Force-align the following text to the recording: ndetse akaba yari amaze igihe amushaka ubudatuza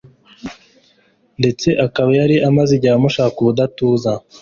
ndetse 1.39 1.67
akaba 1.85 2.09
yari 2.19 2.35
amaze 2.47 2.71
igihe 2.75 2.93
amushaka 2.95 3.35
ubudatuza 3.39 4.11